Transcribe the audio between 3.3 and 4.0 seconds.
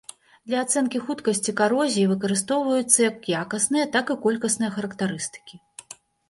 якасныя,